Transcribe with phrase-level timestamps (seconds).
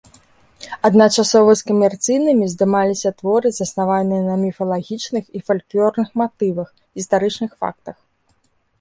[0.87, 6.69] Адначасова з камерцыйнымі здымаліся творы, заснаваныя на міфалагічных і фальклорных матывах,
[7.01, 7.97] гістарычных фактах.